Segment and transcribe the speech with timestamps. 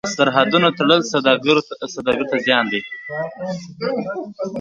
[0.07, 1.01] د سرحدونو تړل
[1.93, 2.81] سوداګر ته زیان دی.